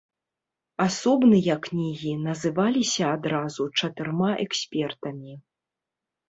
Асобныя 0.85 1.57
кнігі 1.67 2.13
называліся 2.27 3.03
адразу 3.17 3.69
чатырма 3.81 4.31
экспертамі. 4.47 5.37